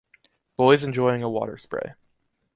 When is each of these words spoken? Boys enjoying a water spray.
Boys 0.57 0.83
enjoying 0.83 1.21
a 1.21 1.29
water 1.29 1.59
spray. 1.59 1.93